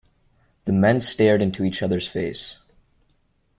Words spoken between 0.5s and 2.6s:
The men stared into each other's face.